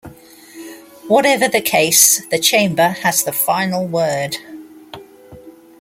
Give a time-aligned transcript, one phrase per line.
[1.07, 4.35] Whatever the case, the Chamber has the final word.